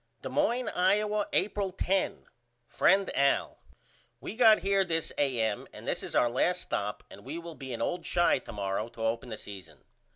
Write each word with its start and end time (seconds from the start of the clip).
Des 0.23 0.29
Moines, 0.29 0.67
Iowa, 0.75 1.27
April 1.31 1.69
10. 1.69 2.25
FRIEND 2.67 3.11
AL: 3.15 3.59
We 4.19 4.35
got 4.35 4.57
here 4.61 4.83
this 4.83 5.13
A.M. 5.19 5.67
and 5.71 5.87
this 5.87 6.01
is 6.01 6.15
our 6.15 6.27
last 6.27 6.61
stop 6.63 7.03
and 7.11 7.23
we 7.23 7.37
will 7.37 7.53
be 7.53 7.71
in 7.71 7.83
old 7.83 8.03
Chi 8.11 8.39
to 8.39 8.51
morrow 8.51 8.87
to 8.89 9.03
open 9.05 9.29
the 9.29 9.37
season. 9.37 9.83